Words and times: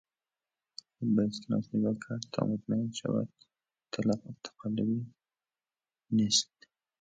خوب 0.93 1.09
به 1.15 1.21
اسکناس 1.29 1.65
نگاه 1.73 1.95
کرد 2.07 2.23
تا 2.33 2.45
مطمئن 2.45 2.91
شود 2.91 3.29
که 3.91 4.01
تقلبی 4.43 5.05
نیست. 6.11 6.53